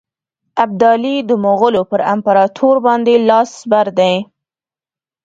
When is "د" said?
1.29-1.31